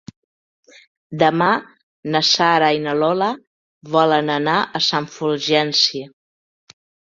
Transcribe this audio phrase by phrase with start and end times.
[1.23, 1.49] Demà
[2.15, 3.29] na Sara i na Lola
[3.99, 6.05] volen anar a Sant Fulgenci.